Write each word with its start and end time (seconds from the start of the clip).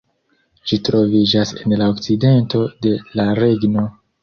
Ĝi 0.71 0.79
troviĝas 0.89 1.51
en 1.61 1.77
la 1.83 1.91
okcidento 1.97 2.65
de 2.87 2.97
la 3.21 3.31
regno. 3.45 3.89